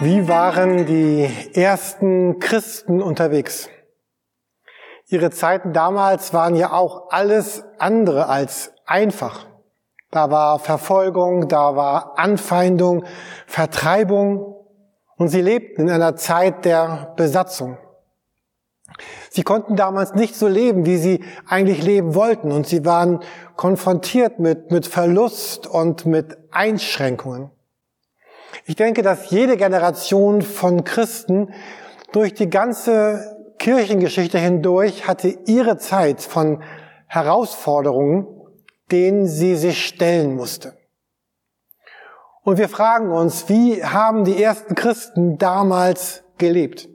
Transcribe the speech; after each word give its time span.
Wie 0.00 0.28
waren 0.28 0.86
die 0.86 1.28
ersten 1.54 2.38
Christen 2.38 3.02
unterwegs? 3.02 3.68
Ihre 5.06 5.30
Zeiten 5.30 5.72
damals 5.72 6.34
waren 6.34 6.54
ja 6.54 6.72
auch 6.72 7.10
alles 7.10 7.64
andere 7.78 8.28
als 8.28 8.72
einfach. 8.86 9.46
Da 10.10 10.30
war 10.30 10.58
Verfolgung, 10.58 11.48
da 11.48 11.76
war 11.76 12.18
Anfeindung, 12.18 13.04
Vertreibung 13.46 14.57
und 15.18 15.28
sie 15.28 15.42
lebten 15.42 15.82
in 15.82 15.90
einer 15.90 16.16
Zeit 16.16 16.64
der 16.64 17.12
Besatzung. 17.16 17.76
Sie 19.30 19.42
konnten 19.42 19.76
damals 19.76 20.14
nicht 20.14 20.34
so 20.34 20.48
leben, 20.48 20.86
wie 20.86 20.96
sie 20.96 21.24
eigentlich 21.46 21.82
leben 21.82 22.14
wollten 22.14 22.50
und 22.50 22.66
sie 22.66 22.84
waren 22.84 23.20
konfrontiert 23.56 24.38
mit, 24.38 24.70
mit 24.70 24.86
Verlust 24.86 25.66
und 25.66 26.06
mit 26.06 26.38
Einschränkungen. 26.50 27.50
Ich 28.64 28.76
denke, 28.76 29.02
dass 29.02 29.30
jede 29.30 29.56
Generation 29.56 30.40
von 30.40 30.84
Christen 30.84 31.52
durch 32.12 32.32
die 32.32 32.48
ganze 32.48 33.36
Kirchengeschichte 33.58 34.38
hindurch 34.38 35.06
hatte 35.06 35.36
ihre 35.46 35.76
Zeit 35.78 36.22
von 36.22 36.62
Herausforderungen, 37.06 38.26
denen 38.90 39.26
sie 39.26 39.56
sich 39.56 39.86
stellen 39.86 40.34
musste. 40.36 40.77
Und 42.44 42.58
wir 42.58 42.68
fragen 42.68 43.10
uns, 43.10 43.48
wie 43.48 43.84
haben 43.84 44.24
die 44.24 44.42
ersten 44.42 44.74
Christen 44.74 45.38
damals 45.38 46.22
gelebt? 46.38 46.88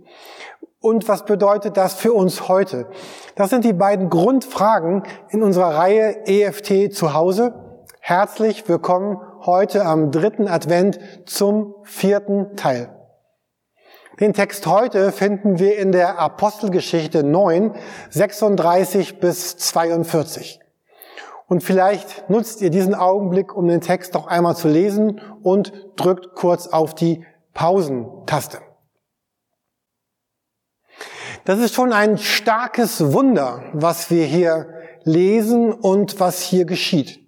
Und 0.79 1.07
was 1.07 1.25
bedeutet 1.25 1.77
das 1.77 1.93
für 1.93 2.13
uns 2.13 2.47
heute? 2.47 2.88
Das 3.35 3.49
sind 3.49 3.63
die 3.63 3.73
beiden 3.73 4.09
Grundfragen 4.09 5.03
in 5.29 5.43
unserer 5.43 5.76
Reihe 5.76 6.26
EFT 6.27 6.93
zu 6.93 7.13
Hause. 7.13 7.53
Herzlich 7.99 8.68
willkommen 8.68 9.18
heute 9.45 9.85
am 9.85 10.12
dritten 10.12 10.48
Advent 10.48 10.99
zum 11.26 11.75
vierten 11.84 12.55
Teil. 12.57 12.90
Den 14.20 14.34
Text 14.34 14.68
heute 14.68 15.12
finden 15.12 15.57
wir 15.57 15.77
in 15.77 15.91
der 15.91 16.20
Apostelgeschichte 16.20 17.23
9, 17.23 17.75
36 18.09 19.20
bis 19.20 19.57
42. 19.57 20.62
Und 21.54 21.62
vielleicht 21.62 22.32
nutzt 22.32 22.63
ihr 22.63 22.71
diesen 22.71 22.96
Augenblick, 22.96 23.55
um 23.55 23.68
den 23.68 23.79
Text 23.79 24.15
noch 24.15 24.26
einmal 24.26 24.55
zu 24.55 24.68
lesen 24.68 25.21
und 25.43 25.71
drückt 25.96 26.34
kurz 26.34 26.65
auf 26.65 26.96
die 26.96 27.23
Pausentaste. 27.54 28.57
Das 31.46 31.59
ist 31.59 31.76
schon 31.76 31.93
ein 31.93 32.18
starkes 32.18 33.13
Wunder, 33.13 33.65
was 33.71 34.09
wir 34.09 34.26
hier 34.26 34.65
lesen 35.04 35.71
und 35.74 36.20
was 36.20 36.41
hier 36.41 36.65
geschieht. 36.65 37.20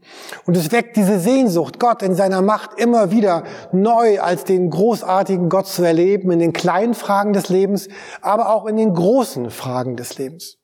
Und 0.48 0.58
es 0.58 0.72
weckt 0.72 0.98
diese 0.98 1.20
Sehnsucht, 1.20 1.80
Gott 1.80 2.02
in 2.02 2.16
seiner 2.16 2.42
Macht 2.42 2.80
immer 2.80 3.12
wieder 3.12 3.44
neu 3.72 4.20
als 4.22 4.44
den 4.44 4.72
großartigen 4.72 5.50
Gott 5.50 5.68
zu 5.68 5.84
erleben, 5.84 6.32
in 6.32 6.40
den 6.40 6.52
kleinen 6.52 6.96
Fragen 6.96 7.34
des 7.34 7.50
Lebens, 7.50 7.90
aber 8.24 8.56
auch 8.56 8.66
in 8.66 8.78
den 8.78 8.96
großen 8.96 9.52
Fragen 9.52 9.96
des 9.96 10.18
Lebens. 10.18 10.58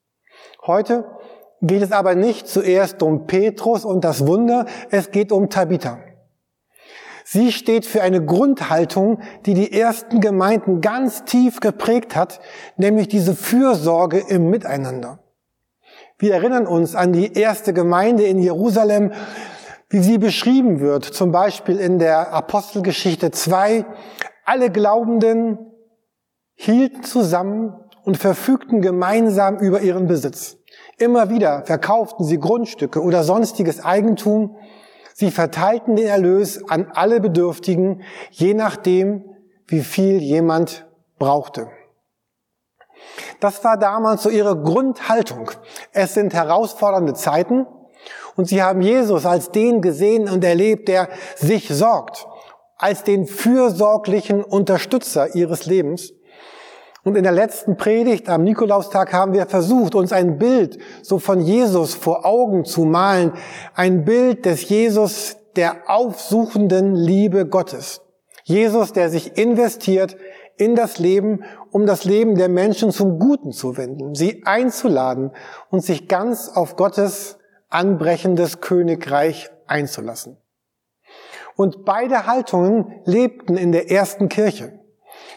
Heute 0.66 1.04
geht 1.62 1.82
es 1.82 1.92
aber 1.92 2.14
nicht 2.14 2.48
zuerst 2.48 3.02
um 3.02 3.26
Petrus 3.26 3.84
und 3.84 4.04
das 4.04 4.26
Wunder, 4.26 4.66
es 4.90 5.10
geht 5.10 5.32
um 5.32 5.48
Tabitha. 5.48 5.98
Sie 7.24 7.52
steht 7.52 7.86
für 7.86 8.02
eine 8.02 8.24
Grundhaltung, 8.24 9.20
die 9.46 9.54
die 9.54 9.72
ersten 9.72 10.20
Gemeinden 10.20 10.80
ganz 10.80 11.24
tief 11.24 11.60
geprägt 11.60 12.16
hat, 12.16 12.40
nämlich 12.76 13.08
diese 13.08 13.34
Fürsorge 13.34 14.18
im 14.28 14.50
Miteinander. 14.50 15.20
Wir 16.18 16.34
erinnern 16.34 16.66
uns 16.66 16.94
an 16.94 17.12
die 17.12 17.32
erste 17.32 17.72
Gemeinde 17.72 18.24
in 18.24 18.38
Jerusalem, 18.38 19.12
wie 19.88 20.00
sie 20.00 20.18
beschrieben 20.18 20.80
wird, 20.80 21.04
zum 21.04 21.32
Beispiel 21.32 21.78
in 21.78 21.98
der 21.98 22.32
Apostelgeschichte 22.32 23.30
2. 23.30 23.84
Alle 24.44 24.70
Glaubenden 24.70 25.58
hielten 26.54 27.04
zusammen 27.04 27.74
und 28.04 28.16
verfügten 28.16 28.82
gemeinsam 28.82 29.58
über 29.58 29.80
ihren 29.80 30.06
Besitz. 30.08 30.56
Immer 30.98 31.30
wieder 31.30 31.64
verkauften 31.64 32.24
sie 32.24 32.38
Grundstücke 32.38 33.02
oder 33.02 33.24
sonstiges 33.24 33.84
Eigentum. 33.84 34.56
Sie 35.14 35.30
verteilten 35.30 35.96
den 35.96 36.06
Erlös 36.06 36.68
an 36.68 36.90
alle 36.92 37.20
Bedürftigen, 37.20 38.02
je 38.30 38.54
nachdem, 38.54 39.24
wie 39.66 39.80
viel 39.80 40.18
jemand 40.18 40.86
brauchte. 41.18 41.68
Das 43.40 43.64
war 43.64 43.76
damals 43.76 44.22
so 44.22 44.30
ihre 44.30 44.56
Grundhaltung. 44.60 45.50
Es 45.92 46.14
sind 46.14 46.34
herausfordernde 46.34 47.14
Zeiten 47.14 47.66
und 48.36 48.46
sie 48.48 48.62
haben 48.62 48.80
Jesus 48.80 49.26
als 49.26 49.50
den 49.50 49.82
gesehen 49.82 50.28
und 50.28 50.44
erlebt, 50.44 50.88
der 50.88 51.08
sich 51.36 51.68
sorgt, 51.68 52.26
als 52.76 53.04
den 53.04 53.26
fürsorglichen 53.26 54.42
Unterstützer 54.42 55.34
ihres 55.34 55.66
Lebens. 55.66 56.12
Und 57.04 57.16
in 57.16 57.24
der 57.24 57.32
letzten 57.32 57.76
Predigt 57.76 58.28
am 58.28 58.44
Nikolaustag 58.44 59.12
haben 59.12 59.32
wir 59.32 59.46
versucht, 59.46 59.94
uns 59.94 60.12
ein 60.12 60.38
Bild 60.38 60.78
so 61.02 61.18
von 61.18 61.40
Jesus 61.40 61.94
vor 61.94 62.24
Augen 62.24 62.64
zu 62.64 62.84
malen. 62.84 63.32
Ein 63.74 64.04
Bild 64.04 64.44
des 64.44 64.68
Jesus 64.68 65.36
der 65.56 65.90
aufsuchenden 65.90 66.94
Liebe 66.94 67.46
Gottes. 67.46 68.02
Jesus, 68.44 68.92
der 68.92 69.10
sich 69.10 69.36
investiert 69.36 70.16
in 70.56 70.76
das 70.76 70.98
Leben, 70.98 71.44
um 71.70 71.86
das 71.86 72.04
Leben 72.04 72.36
der 72.36 72.48
Menschen 72.48 72.90
zum 72.92 73.18
Guten 73.18 73.52
zu 73.52 73.76
wenden, 73.76 74.14
sie 74.14 74.42
einzuladen 74.44 75.32
und 75.70 75.80
sich 75.80 76.08
ganz 76.08 76.48
auf 76.48 76.76
Gottes 76.76 77.38
anbrechendes 77.68 78.60
Königreich 78.60 79.50
einzulassen. 79.66 80.36
Und 81.56 81.84
beide 81.84 82.26
Haltungen 82.26 83.00
lebten 83.04 83.56
in 83.56 83.72
der 83.72 83.90
ersten 83.90 84.28
Kirche. 84.28 84.78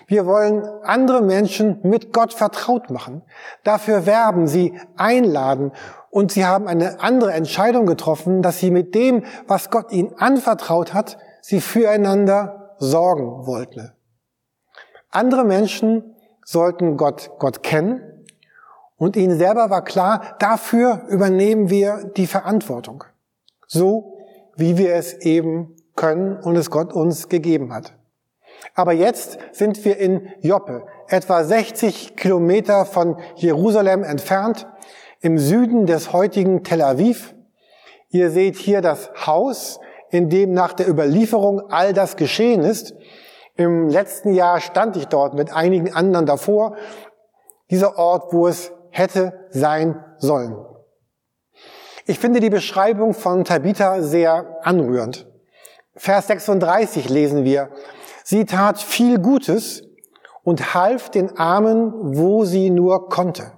Wir 0.08 0.26
wollen 0.26 0.64
andere 0.84 1.22
Menschen 1.22 1.80
mit 1.84 2.14
Gott 2.14 2.34
vertraut 2.34 2.90
machen. 2.90 3.24
Dafür 3.64 4.06
werben, 4.06 4.48
sie 4.48 4.80
einladen. 4.96 5.72
Und 6.10 6.32
sie 6.32 6.46
haben 6.46 6.68
eine 6.68 7.02
andere 7.02 7.34
Entscheidung 7.34 7.86
getroffen, 7.86 8.42
dass 8.42 8.60
sie 8.60 8.72
mit 8.72 8.96
dem, 8.96 9.24
was 9.48 9.70
Gott 9.70 9.92
ihnen 9.92 10.14
anvertraut 10.18 10.94
hat, 10.94 11.18
sie 11.42 11.60
füreinander 11.60 12.76
sorgen 12.78 13.46
wollten. 13.46 13.92
Andere 15.10 15.44
Menschen 15.44 16.16
sollten 16.44 16.98
Gott, 16.98 17.32
Gott 17.40 17.64
kennen 17.64 18.02
und 18.98 19.16
ihnen 19.16 19.38
selber 19.38 19.70
war 19.70 19.84
klar, 19.84 20.36
dafür 20.40 21.04
übernehmen 21.10 21.70
wir 21.70 22.12
die 22.16 22.28
Verantwortung. 22.28 23.04
So 23.68 24.18
wie 24.56 24.78
wir 24.78 24.96
es 24.96 25.14
eben 25.14 25.76
können 25.96 26.38
und 26.38 26.56
es 26.56 26.70
Gott 26.70 26.94
uns 26.94 27.28
gegeben 27.30 27.74
hat. 27.74 27.94
Aber 28.74 28.94
jetzt 28.94 29.38
sind 29.52 29.84
wir 29.86 29.98
in 29.98 30.30
Joppe, 30.42 30.86
etwa 31.08 31.44
60 31.44 32.16
Kilometer 32.16 32.86
von 32.86 33.18
Jerusalem 33.36 34.04
entfernt, 34.04 34.68
im 35.22 35.38
Süden 35.38 35.86
des 35.86 36.14
heutigen 36.14 36.64
Tel 36.64 36.82
Aviv. 36.82 37.34
Ihr 38.10 38.30
seht 38.30 38.58
hier 38.58 38.82
das 38.82 39.10
Haus, 39.26 39.80
in 40.10 40.30
dem 40.30 40.54
nach 40.54 40.74
der 40.74 40.88
Überlieferung 40.88 41.70
all 41.70 41.94
das 41.94 42.16
geschehen 42.16 42.62
ist. 42.62 42.94
Im 43.56 43.90
letzten 43.90 44.34
Jahr 44.34 44.60
stand 44.60 44.98
ich 44.98 45.06
dort 45.06 45.34
mit 45.34 45.54
einigen 45.54 45.94
anderen 45.94 46.26
davor. 46.26 46.76
Dieser 47.72 47.98
Ort, 47.98 48.34
wo 48.34 48.48
es 48.48 48.72
hätte 48.92 49.48
sein 49.50 50.04
sollen. 50.18 50.56
Ich 52.06 52.20
finde 52.20 52.40
die 52.40 52.50
Beschreibung 52.50 53.14
von 53.14 53.46
Tabitha 53.46 54.02
sehr 54.02 54.60
anrührend. 54.62 55.28
Vers 55.96 56.28
36 56.28 57.10
lesen 57.10 57.46
wir, 57.46 57.70
Sie 58.28 58.46
tat 58.46 58.80
viel 58.80 59.20
Gutes 59.20 59.84
und 60.44 60.74
half 60.74 61.12
den 61.12 61.38
Armen, 61.38 62.18
wo 62.18 62.44
sie 62.44 62.72
nur 62.72 63.08
konnte. 63.10 63.52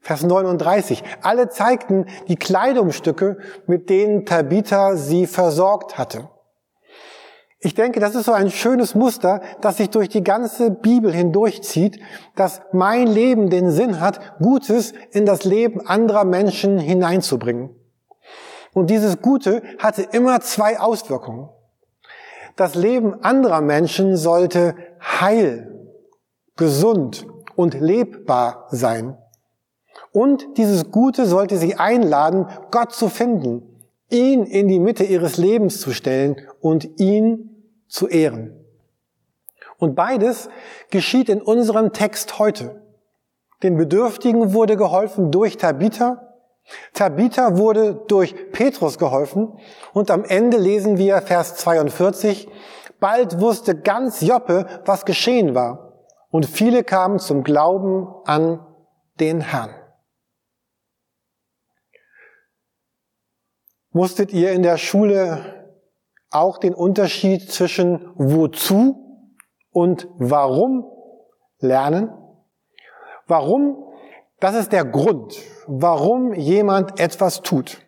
Vers 0.00 0.22
39. 0.22 1.02
Alle 1.20 1.48
zeigten 1.48 2.06
die 2.28 2.36
Kleidungsstücke, 2.36 3.38
mit 3.66 3.90
denen 3.90 4.24
Tabitha 4.24 4.94
sie 4.94 5.26
versorgt 5.26 5.98
hatte. 5.98 6.28
Ich 7.58 7.74
denke, 7.74 7.98
das 7.98 8.14
ist 8.14 8.26
so 8.26 8.32
ein 8.32 8.52
schönes 8.52 8.94
Muster, 8.94 9.40
das 9.62 9.78
sich 9.78 9.90
durch 9.90 10.10
die 10.10 10.22
ganze 10.22 10.70
Bibel 10.70 11.12
hindurchzieht, 11.12 11.98
dass 12.36 12.60
mein 12.70 13.08
Leben 13.08 13.50
den 13.50 13.72
Sinn 13.72 14.00
hat, 14.00 14.38
Gutes 14.38 14.94
in 15.10 15.26
das 15.26 15.42
Leben 15.42 15.84
anderer 15.84 16.24
Menschen 16.24 16.78
hineinzubringen. 16.78 17.74
Und 18.72 18.90
dieses 18.90 19.20
Gute 19.20 19.64
hatte 19.80 20.02
immer 20.12 20.40
zwei 20.40 20.78
Auswirkungen. 20.78 21.48
Das 22.56 22.74
Leben 22.74 23.22
anderer 23.22 23.60
Menschen 23.60 24.16
sollte 24.16 24.74
heil, 25.00 25.88
gesund 26.56 27.26
und 27.54 27.78
lebbar 27.78 28.66
sein. 28.70 29.16
Und 30.12 30.56
dieses 30.56 30.90
Gute 30.90 31.26
sollte 31.26 31.58
sie 31.58 31.76
einladen, 31.76 32.46
Gott 32.70 32.92
zu 32.92 33.08
finden, 33.08 33.62
ihn 34.08 34.44
in 34.44 34.68
die 34.68 34.80
Mitte 34.80 35.04
ihres 35.04 35.36
Lebens 35.36 35.80
zu 35.80 35.92
stellen 35.92 36.36
und 36.60 36.98
ihn 36.98 37.74
zu 37.88 38.08
ehren. 38.08 38.64
Und 39.78 39.94
beides 39.94 40.48
geschieht 40.90 41.28
in 41.28 41.42
unserem 41.42 41.92
Text 41.92 42.38
heute. 42.38 42.82
Den 43.62 43.76
Bedürftigen 43.76 44.54
wurde 44.54 44.76
geholfen 44.76 45.30
durch 45.30 45.56
Tabitha. 45.56 46.25
Tabitha 46.92 47.56
wurde 47.56 47.94
durch 48.08 48.34
Petrus 48.52 48.98
geholfen. 48.98 49.58
Und 49.92 50.10
am 50.10 50.24
Ende 50.24 50.56
lesen 50.56 50.98
wir 50.98 51.20
Vers 51.22 51.56
42, 51.56 52.48
bald 53.00 53.40
wusste 53.40 53.80
ganz 53.80 54.20
Joppe, 54.20 54.66
was 54.84 55.04
geschehen 55.04 55.54
war. 55.54 56.04
Und 56.30 56.46
viele 56.46 56.84
kamen 56.84 57.18
zum 57.18 57.44
Glauben 57.44 58.08
an 58.24 58.66
den 59.20 59.40
Herrn. 59.40 59.74
Musstet 63.90 64.32
ihr 64.32 64.52
in 64.52 64.62
der 64.62 64.76
Schule 64.76 65.72
auch 66.30 66.58
den 66.58 66.74
Unterschied 66.74 67.50
zwischen 67.50 68.12
wozu 68.16 69.30
und 69.70 70.08
warum 70.18 70.84
lernen? 71.58 72.10
Warum? 73.26 73.85
Das 74.38 74.54
ist 74.54 74.72
der 74.72 74.84
Grund, 74.84 75.34
warum 75.66 76.34
jemand 76.34 77.00
etwas 77.00 77.40
tut. 77.40 77.78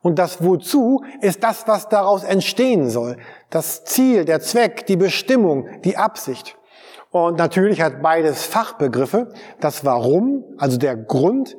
Und 0.00 0.18
das 0.18 0.42
Wozu 0.42 1.02
ist 1.20 1.42
das, 1.42 1.66
was 1.66 1.88
daraus 1.88 2.24
entstehen 2.24 2.88
soll. 2.90 3.16
Das 3.50 3.84
Ziel, 3.84 4.24
der 4.24 4.40
Zweck, 4.40 4.86
die 4.86 4.96
Bestimmung, 4.96 5.68
die 5.82 5.96
Absicht. 5.96 6.56
Und 7.10 7.38
natürlich 7.38 7.82
hat 7.82 8.00
beides 8.02 8.44
Fachbegriffe. 8.44 9.32
Das 9.60 9.84
Warum, 9.84 10.44
also 10.58 10.76
der 10.76 10.96
Grund, 10.96 11.56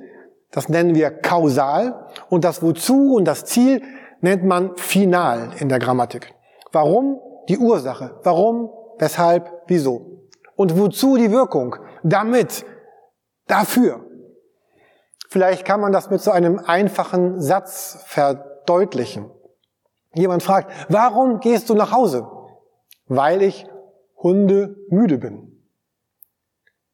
das 0.52 0.70
nennen 0.70 0.96
wir 0.96 1.12
kausal. 1.12 2.08
Und 2.30 2.44
das 2.44 2.62
Wozu 2.62 3.16
und 3.16 3.26
das 3.26 3.46
Ziel 3.46 3.82
nennt 4.22 4.44
man 4.44 4.76
final 4.78 5.52
in 5.60 5.70
der 5.70 5.80
Grammatik. 5.80 6.34
Warum? 6.72 7.20
Die 7.50 7.58
Ursache. 7.58 8.20
Warum? 8.24 8.70
Weshalb? 9.00 9.64
Wieso? 9.68 10.24
Und 10.56 10.78
wozu 10.78 11.18
die 11.18 11.32
Wirkung? 11.32 11.76
Damit. 12.04 12.66
Dafür. 13.48 14.06
Vielleicht 15.34 15.66
kann 15.66 15.82
man 15.82 15.92
das 15.92 16.12
mit 16.12 16.22
so 16.22 16.30
einem 16.30 16.60
einfachen 16.60 17.42
Satz 17.42 18.04
verdeutlichen. 18.06 19.32
Jemand 20.14 20.44
fragt, 20.44 20.72
warum 20.90 21.40
gehst 21.40 21.72
du 21.72 21.74
nach 21.74 21.92
Hause? 21.92 22.28
Weil 23.08 23.42
ich 23.42 23.66
Hunde 24.16 24.76
müde 24.92 25.18
bin. 25.18 25.60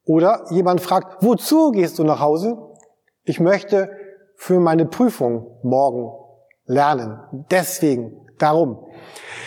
Oder 0.05 0.45
jemand 0.51 0.79
fragt, 0.79 1.21
wozu 1.21 1.71
gehst 1.71 1.99
du 1.99 2.05
nach 2.05 2.21
Hause? 2.21 2.57
Ich 3.25 3.41
möchte 3.41 3.91
für 4.37 4.61
meine 4.61 4.85
Prüfung 4.85 5.59
morgen 5.61 6.09
lernen. 6.69 7.19
Deswegen, 7.51 8.13
darum. 8.37 8.85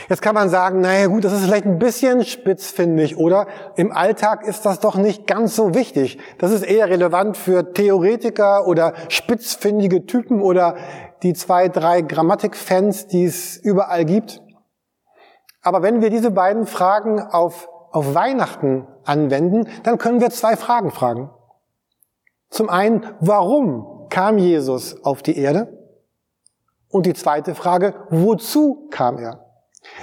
Jetzt 0.08 0.20
kann 0.20 0.34
man 0.34 0.48
sagen, 0.50 0.80
naja 0.80 1.06
gut, 1.06 1.24
das 1.24 1.32
ist 1.32 1.44
vielleicht 1.44 1.64
ein 1.64 1.78
bisschen 1.78 2.24
spitzfindig, 2.24 3.16
oder? 3.16 3.46
Im 3.76 3.92
Alltag 3.92 4.46
ist 4.46 4.66
das 4.66 4.80
doch 4.80 4.96
nicht 4.96 5.26
ganz 5.26 5.56
so 5.56 5.74
wichtig. 5.74 6.18
Das 6.38 6.50
ist 6.50 6.62
eher 6.62 6.88
relevant 6.88 7.36
für 7.36 7.72
Theoretiker 7.72 8.66
oder 8.66 8.92
spitzfindige 9.08 10.04
Typen 10.04 10.42
oder 10.42 10.76
die 11.22 11.32
zwei, 11.32 11.68
drei 11.68 12.02
Grammatikfans, 12.02 13.06
die 13.06 13.24
es 13.24 13.56
überall 13.56 14.04
gibt. 14.04 14.42
Aber 15.62 15.82
wenn 15.82 16.02
wir 16.02 16.10
diese 16.10 16.32
beiden 16.32 16.66
Fragen 16.66 17.20
auf, 17.20 17.68
auf 17.92 18.14
Weihnachten 18.14 18.86
anwenden, 19.04 19.68
dann 19.84 19.96
können 19.96 20.20
wir 20.20 20.30
zwei 20.30 20.56
Fragen 20.56 20.90
fragen. 20.90 21.30
Zum 22.50 22.68
einen, 22.68 23.06
warum 23.20 24.08
kam 24.10 24.36
Jesus 24.36 25.02
auf 25.04 25.22
die 25.22 25.38
Erde? 25.38 25.81
Und 26.92 27.06
die 27.06 27.14
zweite 27.14 27.54
Frage, 27.54 27.94
wozu 28.10 28.86
kam 28.90 29.18
er? 29.18 29.46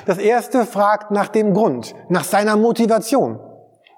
Das 0.06 0.18
erste 0.18 0.66
fragt 0.66 1.12
nach 1.12 1.30
dem 1.30 1.54
Grund, 1.54 1.96
nach 2.10 2.24
seiner 2.24 2.58
Motivation. 2.58 3.40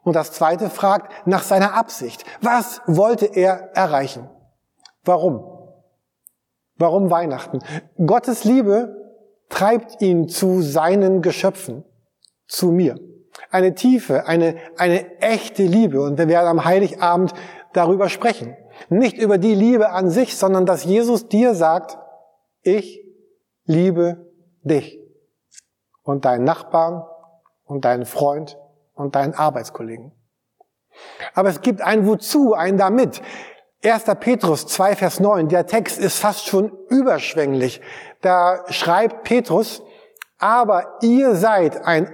Und 0.03 0.15
das 0.15 0.33
zweite 0.33 0.69
fragt 0.69 1.11
nach 1.25 1.41
seiner 1.41 1.73
Absicht. 1.73 2.25
Was 2.41 2.81
wollte 2.85 3.25
er 3.25 3.71
erreichen? 3.73 4.29
Warum? 5.05 5.41
Warum 6.75 7.09
Weihnachten? 7.09 7.59
Gottes 8.05 8.43
Liebe 8.43 8.95
treibt 9.49 10.01
ihn 10.01 10.27
zu 10.27 10.61
seinen 10.61 11.21
Geschöpfen, 11.21 11.85
zu 12.47 12.71
mir. 12.71 12.99
Eine 13.51 13.73
tiefe, 13.73 14.27
eine, 14.27 14.57
eine 14.77 15.19
echte 15.21 15.63
Liebe. 15.63 16.01
Und 16.01 16.17
wir 16.17 16.27
werden 16.27 16.47
am 16.47 16.65
Heiligabend 16.65 17.33
darüber 17.71 18.09
sprechen. 18.09 18.57
Nicht 18.89 19.17
über 19.17 19.37
die 19.37 19.55
Liebe 19.55 19.91
an 19.91 20.09
sich, 20.09 20.35
sondern 20.35 20.65
dass 20.65 20.83
Jesus 20.83 21.29
dir 21.29 21.55
sagt, 21.55 21.97
ich 22.61 23.03
liebe 23.65 24.31
dich 24.61 24.99
und 26.03 26.25
deinen 26.25 26.43
Nachbarn 26.43 27.03
und 27.65 27.85
deinen 27.85 28.05
Freund 28.05 28.57
und 28.93 29.15
deinen 29.15 29.33
Arbeitskollegen. 29.33 30.11
Aber 31.33 31.49
es 31.49 31.61
gibt 31.61 31.81
ein 31.81 32.05
Wozu, 32.05 32.53
ein 32.53 32.77
Damit. 32.77 33.21
1. 33.83 34.03
Petrus 34.19 34.67
2, 34.67 34.95
Vers 34.95 35.19
9, 35.19 35.49
der 35.49 35.65
Text 35.65 35.97
ist 35.97 36.19
fast 36.19 36.45
schon 36.45 36.71
überschwänglich. 36.89 37.81
Da 38.21 38.63
schreibt 38.69 39.23
Petrus, 39.23 39.81
aber 40.37 40.97
ihr 41.01 41.35
seid 41.35 41.83
ein 41.83 42.11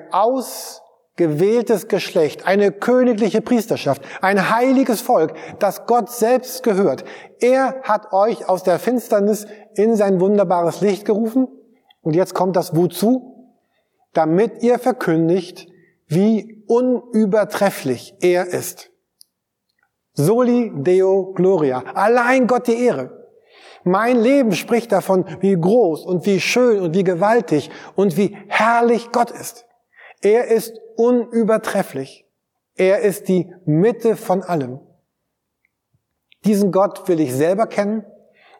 ausgewähltes 1.17 1.87
Geschlecht, 1.87 2.45
eine 2.45 2.71
königliche 2.71 3.41
Priesterschaft, 3.41 4.03
ein 4.21 4.51
heiliges 4.51 5.01
Volk, 5.01 5.33
das 5.57 5.87
Gott 5.87 6.11
selbst 6.11 6.61
gehört. 6.61 7.05
Er 7.39 7.81
hat 7.81 8.13
euch 8.13 8.47
aus 8.47 8.61
der 8.61 8.77
Finsternis 8.77 9.47
in 9.73 9.95
sein 9.95 10.21
wunderbares 10.21 10.81
Licht 10.81 11.05
gerufen. 11.05 11.47
Und 12.01 12.15
jetzt 12.15 12.35
kommt 12.35 12.55
das 12.55 12.75
Wozu 12.75 13.33
damit 14.13 14.63
ihr 14.63 14.79
verkündigt, 14.79 15.67
wie 16.07 16.63
unübertrefflich 16.67 18.15
er 18.19 18.47
ist. 18.47 18.89
Soli 20.13 20.71
Deo 20.73 21.33
Gloria. 21.33 21.83
Allein 21.93 22.47
Gott 22.47 22.67
die 22.67 22.83
Ehre. 22.83 23.27
Mein 23.83 24.19
Leben 24.19 24.53
spricht 24.53 24.91
davon, 24.91 25.23
wie 25.39 25.53
groß 25.53 26.03
und 26.03 26.25
wie 26.25 26.39
schön 26.39 26.81
und 26.81 26.95
wie 26.95 27.03
gewaltig 27.03 27.69
und 27.95 28.17
wie 28.17 28.35
herrlich 28.47 29.11
Gott 29.11 29.29
ist. 29.29 29.66
Er 30.21 30.47
ist 30.47 30.79
unübertrefflich. 30.95 32.25
Er 32.75 33.01
ist 33.01 33.27
die 33.27 33.53
Mitte 33.65 34.15
von 34.15 34.43
allem. 34.43 34.79
Diesen 36.45 36.71
Gott 36.71 37.07
will 37.07 37.19
ich 37.19 37.33
selber 37.33 37.67
kennen 37.67 38.05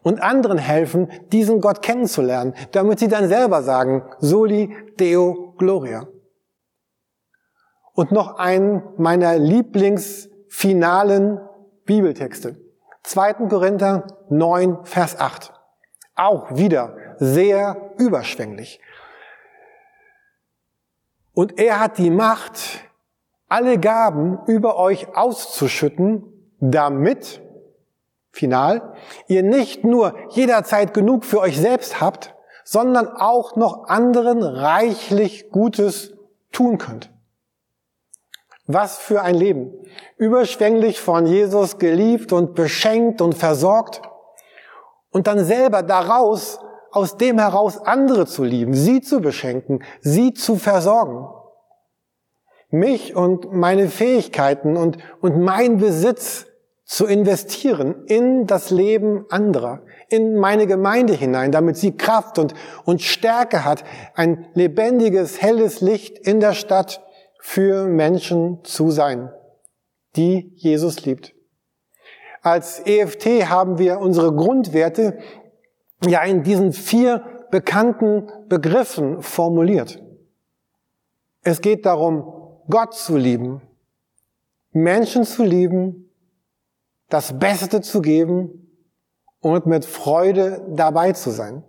und 0.02 0.22
anderen 0.22 0.58
helfen, 0.58 1.12
diesen 1.32 1.62
Gott 1.62 1.82
kennenzulernen, 1.82 2.54
damit 2.72 3.00
sie 3.00 3.08
dann 3.08 3.28
selber 3.28 3.64
sagen, 3.64 4.04
Soli 4.20 4.76
Deo 5.00 5.54
Gloria. 5.58 6.08
Und 7.94 8.12
noch 8.12 8.38
einen 8.38 8.84
meiner 8.98 9.38
Lieblingsfinalen 9.38 11.40
Bibeltexte. 11.86 12.58
2. 13.04 13.34
Korinther 13.50 14.06
9, 14.30 14.84
Vers 14.84 15.20
8. 15.20 15.54
Auch 16.16 16.56
wieder 16.56 16.96
sehr 17.18 17.94
überschwänglich. 17.98 18.80
Und 21.38 21.60
er 21.60 21.80
hat 21.80 22.00
die 22.00 22.10
Macht, 22.10 22.58
alle 23.48 23.78
Gaben 23.78 24.40
über 24.48 24.76
euch 24.80 25.16
auszuschütten, 25.16 26.24
damit 26.60 27.44
final, 28.32 28.96
ihr 29.28 29.44
nicht 29.44 29.84
nur 29.84 30.16
jederzeit 30.30 30.96
genug 30.96 31.26
für 31.26 31.40
euch 31.40 31.60
selbst 31.60 32.02
habt, 32.02 32.34
sondern 32.64 33.08
auch 33.08 33.56
noch 33.56 33.88
anderen 33.88 34.42
reichlich 34.42 35.52
Gutes 35.52 36.18
tun 36.52 36.80
könnt. 36.80 37.12
Was 38.66 38.98
für 38.98 39.22
ein 39.22 39.36
Leben. 39.36 39.76
Überschwänglich 40.18 41.00
von 41.00 41.28
Jesus 41.28 41.78
geliebt 41.78 42.34
und 42.34 42.56
beschenkt 42.56 43.22
und 43.22 43.36
versorgt. 43.36 44.02
Und 45.12 45.28
dann 45.28 45.46
selber 45.46 45.84
daraus, 45.84 46.60
aus 46.92 47.18
dem 47.18 47.40
heraus 47.40 47.78
andere 47.78 48.26
zu 48.26 48.44
lieben, 48.44 48.74
sie 48.74 49.02
zu 49.02 49.22
beschenken, 49.22 49.84
sie 50.02 50.34
zu 50.34 50.56
versorgen. 50.56 51.28
Mich 52.70 53.16
und 53.16 53.54
meine 53.54 53.88
Fähigkeiten 53.88 54.76
und, 54.76 54.98
und 55.22 55.40
mein 55.40 55.78
Besitz 55.78 56.48
zu 56.88 57.06
investieren 57.06 58.06
in 58.06 58.48
das 58.48 58.72
Leben 58.72 59.26
anderer, 59.30 59.82
in 60.10 60.38
meine 60.38 60.68
Gemeinde 60.68 61.14
hinein, 61.14 61.52
damit 61.52 61.76
sie 61.78 61.98
Kraft 61.98 62.40
und, 62.40 62.54
und 62.86 63.02
Stärke 63.02 63.66
hat, 63.66 63.84
ein 64.16 64.48
lebendiges, 64.54 65.42
helles 65.42 65.82
Licht 65.82 66.18
in 66.18 66.40
der 66.40 66.54
Stadt 66.54 67.04
für 67.40 67.88
Menschen 67.88 68.64
zu 68.64 68.90
sein, 68.90 69.32
die 70.16 70.54
Jesus 70.56 71.06
liebt. 71.06 71.34
Als 72.42 72.80
EFT 72.86 73.50
haben 73.50 73.78
wir 73.78 74.00
unsere 74.00 74.34
Grundwerte 74.34 75.18
ja 76.06 76.24
in 76.24 76.44
diesen 76.44 76.74
vier 76.74 77.24
bekannten 77.52 78.30
Begriffen 78.48 79.22
formuliert. 79.22 80.02
Es 81.44 81.62
geht 81.62 81.86
darum, 81.86 82.34
Gott 82.70 82.94
zu 82.94 83.16
lieben, 83.16 83.62
Menschen 84.72 85.24
zu 85.24 85.44
lieben 85.44 86.08
das 87.10 87.40
Beste 87.40 87.82
zu 87.82 88.02
geben 88.02 88.70
und 89.40 89.66
mit 89.66 89.86
Freude 89.86 90.66
dabei 90.70 91.14
zu 91.14 91.30
sein. 91.30 91.64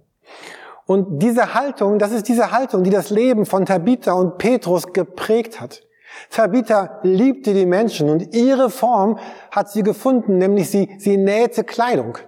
Und 0.86 1.22
diese 1.22 1.54
Haltung, 1.54 1.98
das 1.98 2.12
ist 2.12 2.28
diese 2.28 2.50
Haltung, 2.50 2.82
die 2.82 2.90
das 2.90 3.10
Leben 3.10 3.46
von 3.46 3.66
Tabitha 3.66 4.12
und 4.12 4.38
Petrus 4.38 4.92
geprägt 4.92 5.60
hat. 5.60 5.82
Tabitha 6.30 7.00
liebte 7.02 7.52
die 7.52 7.66
Menschen 7.66 8.08
und 8.08 8.34
ihre 8.34 8.70
Form 8.70 9.18
hat 9.50 9.70
sie 9.70 9.82
gefunden, 9.82 10.38
nämlich 10.38 10.70
sie, 10.70 10.88
sie 10.98 11.18
nähte 11.18 11.62
Kleidung. 11.62 12.18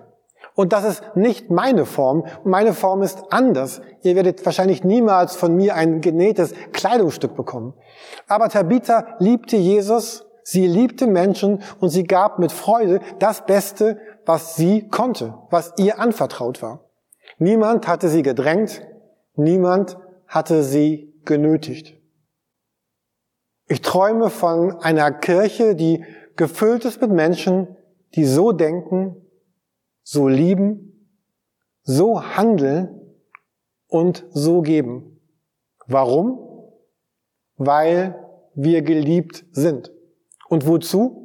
Und 0.61 0.75
das 0.75 0.85
ist 0.85 1.03
nicht 1.17 1.49
meine 1.49 1.87
Form. 1.87 2.27
Meine 2.45 2.75
Form 2.75 3.01
ist 3.01 3.33
anders. 3.33 3.81
Ihr 4.03 4.15
werdet 4.15 4.45
wahrscheinlich 4.45 4.85
niemals 4.85 5.35
von 5.35 5.57
mir 5.57 5.75
ein 5.75 6.03
genähtes 6.03 6.53
Kleidungsstück 6.73 7.35
bekommen. 7.35 7.73
Aber 8.29 8.51
Tabitha 8.51 9.17
liebte 9.21 9.57
Jesus, 9.57 10.27
sie 10.43 10.67
liebte 10.67 11.07
Menschen 11.07 11.63
und 11.81 11.89
sie 11.89 12.05
gab 12.05 12.39
mit 12.39 12.53
Freude 12.53 13.01
das 13.19 13.47
Beste, 13.47 14.01
was 14.27 14.57
sie 14.57 14.87
konnte, 14.87 15.33
was 15.49 15.73
ihr 15.79 15.99
anvertraut 15.99 16.61
war. 16.61 16.91
Niemand 17.39 17.89
hatte 17.89 18.11
sie 18.11 18.23
gedrängt, 18.23 18.83
niemand 19.37 19.97
hatte 20.27 20.63
sie 20.63 21.15
genötigt. 21.25 21.97
Ich 23.67 23.81
träume 23.81 24.29
von 24.29 24.79
einer 24.83 25.11
Kirche, 25.11 25.75
die 25.75 26.05
gefüllt 26.37 26.85
ist 26.85 27.01
mit 27.01 27.13
Menschen, 27.13 27.79
die 28.15 28.27
so 28.27 28.53
denken, 28.53 29.17
so 30.03 30.29
lieben, 30.29 31.09
so 31.83 32.23
handeln 32.23 33.01
und 33.87 34.25
so 34.31 34.63
geben. 34.63 35.21
Warum? 35.87 36.39
Weil 37.57 38.17
wir 38.55 38.83
geliebt 38.83 39.45
sind. 39.53 39.93
Und 40.49 40.67
wozu? 40.67 41.17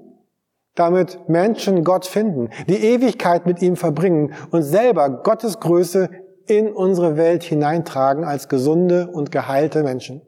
Damit 0.76 1.30
Menschen 1.30 1.86
Gott 1.86 2.06
finden, 2.06 2.50
die 2.68 2.76
Ewigkeit 2.76 3.46
mit 3.46 3.62
ihm 3.62 3.78
verbringen 3.78 4.34
und 4.52 4.64
selber 4.64 5.10
Gottes 5.10 5.62
Größe 5.62 6.10
in 6.48 6.72
unsere 6.72 7.16
Welt 7.16 7.44
hineintragen 7.44 8.26
als 8.26 8.50
gesunde 8.50 9.08
und 9.08 9.32
geheilte 9.32 9.84
Menschen. 9.84 10.22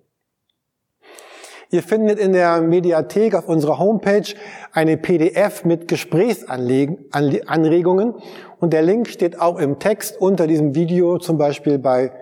Ihr 1.69 1.83
findet 1.83 2.17
in 2.17 2.31
der 2.31 2.61
Mediathek 2.61 3.35
auf 3.35 3.49
unserer 3.49 3.77
Homepage 3.77 4.23
eine 4.71 4.95
PDF 4.95 5.65
mit 5.65 5.89
Gesprächsanregungen 5.89 8.13
und 8.59 8.71
der 8.71 8.83
Link 8.83 9.09
steht 9.09 9.41
auch 9.41 9.57
im 9.57 9.79
Text 9.79 10.21
unter 10.21 10.47
diesem 10.47 10.75
Video, 10.75 11.17
zum 11.17 11.37
Beispiel 11.37 11.77
bei 11.77 12.13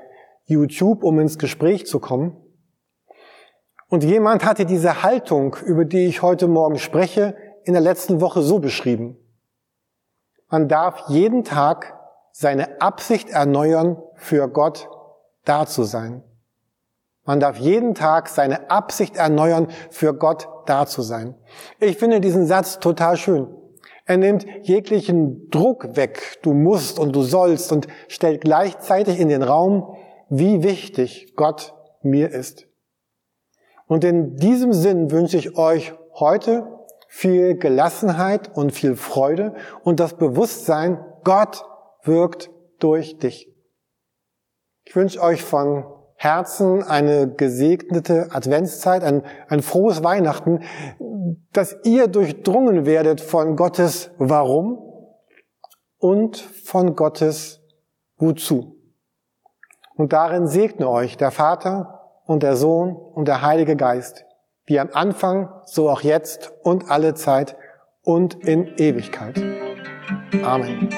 YouTube, 0.46 1.04
um 1.04 1.20
ins 1.20 1.38
Gespräch 1.38 1.86
zu 1.86 2.00
kommen. 2.00 2.36
Und 3.88 4.04
jemand 4.04 4.44
hatte 4.44 4.66
diese 4.66 5.04
Haltung, 5.04 5.56
über 5.64 5.86
die 5.86 6.08
ich 6.08 6.24
heute 6.24 6.48
Morgen 6.48 6.80
spreche, 6.80 7.36
in 7.66 7.74
der 7.74 7.84
letzten 7.84 8.22
Woche 8.22 8.42
so 8.42 8.58
beschrieben. 8.58 9.16
Man 10.50 10.68
darf 10.68 11.04
jeden 11.08 11.44
Tag 11.44 11.94
seine 12.32 12.82
Absicht 12.82 13.30
erneuern, 13.30 14.02
für 14.16 14.48
Gott 14.48 14.90
da 15.46 15.68
zu 15.68 15.84
sein. 15.84 16.24
Man 17.26 17.40
darf 17.40 17.58
jeden 17.58 17.96
Tag 17.96 18.30
seine 18.30 18.70
Absicht 18.70 19.18
erneuern, 19.18 19.68
für 19.90 20.14
Gott 20.14 20.48
da 20.68 20.86
zu 20.86 21.02
sein. 21.02 21.36
Ich 21.80 21.98
finde 21.98 22.22
diesen 22.22 22.46
Satz 22.46 22.80
total 22.80 23.18
schön. 23.18 23.48
Er 24.06 24.18
nimmt 24.18 24.46
jeglichen 24.62 25.50
Druck 25.50 25.96
weg, 25.96 26.38
du 26.44 26.54
musst 26.54 27.00
und 27.00 27.16
du 27.16 27.24
sollst 27.24 27.72
und 27.72 27.88
stellt 28.08 28.42
gleichzeitig 28.42 29.20
in 29.20 29.30
den 29.30 29.42
Raum, 29.42 29.98
wie 30.30 30.62
wichtig 30.62 31.34
Gott 31.36 31.74
mir 32.04 32.30
ist. 32.30 32.68
Und 33.88 34.04
in 34.04 34.36
diesem 34.36 34.74
Sinn 34.74 35.10
wünsche 35.10 35.38
ich 35.38 35.58
euch 35.58 35.94
heute 36.14 36.68
viel 37.08 37.58
Gelassenheit 37.58 38.56
und 38.56 38.72
viel 38.72 38.96
Freude 38.96 39.56
und 39.84 40.00
das 40.00 40.16
Bewusstsein, 40.16 41.04
Gott 41.24 41.66
wirkt 42.04 42.52
durch 42.80 43.18
dich. 43.18 43.52
Ich 44.84 44.96
wünsche 44.96 45.22
euch 45.22 45.44
von 45.44 45.86
Herzen 46.16 46.82
eine 46.84 47.28
gesegnete 47.28 48.30
Adventszeit, 48.32 49.04
ein, 49.04 49.24
ein 49.48 49.62
frohes 49.62 50.04
Weihnachten, 50.04 50.62
dass 51.52 51.76
ihr 51.84 52.08
durchdrungen 52.08 52.86
werdet 52.86 53.22
von 53.22 53.56
Gottes 53.56 54.12
Warum 54.18 54.80
und 55.98 56.38
von 56.38 56.96
Gottes 56.96 57.62
Wozu. 58.18 58.76
Und 59.96 60.14
darin 60.14 60.48
segne 60.48 60.90
euch 60.90 61.18
der 61.18 61.32
Vater 61.32 62.22
und 62.26 62.44
der 62.44 62.56
Sohn 62.56 62.96
und 62.96 63.28
der 63.28 63.42
Heilige 63.42 63.76
Geist, 63.76 64.26
wie 64.66 64.80
am 64.80 64.90
Anfang, 64.94 65.50
so 65.66 65.90
auch 65.90 66.02
jetzt 66.02 66.54
und 66.64 66.90
alle 66.90 67.14
Zeit 67.14 67.56
und 68.04 68.36
in 68.36 68.68
Ewigkeit. 68.78 69.42
Amen. 70.44 70.90